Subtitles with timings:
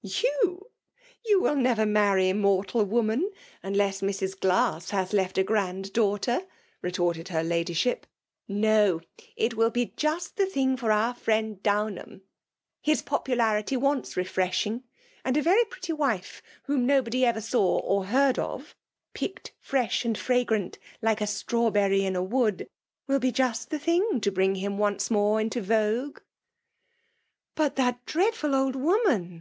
[0.00, 0.70] "You?—
[1.28, 3.32] You will never maiTy mortal woman,
[3.64, 4.38] unless Mrs.
[4.38, 6.46] Glasse has left a grand daugh ,terr'
[6.82, 8.06] retorted her Ladyship.
[8.60, 9.00] "No!—
[9.36, 9.96] it will <(€€ 270 FEMALE DOUINATION.
[9.96, 12.20] be just the thing for our friend Dovnhatn.
[12.80, 14.84] His popularity wants refireshing';
[15.24, 18.76] and a Tery pretty wife, whom nobody ever saw or betfd of,—
[19.16, 22.68] picked fresh and fragrant^ like a straw berry in a wood,—
[23.10, 26.20] ^will be just the thing to bring him once more into vogue.""
[27.56, 29.34] But that dreadful old woman